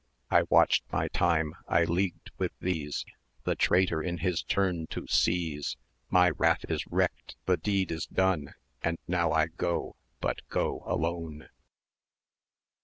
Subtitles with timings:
[0.31, 3.05] I watched my time, I leagued with these,
[3.43, 5.77] The traitor in his turn to seize;
[6.09, 11.49] My wrath is wreaked, the deed is done, And now I go but go alone."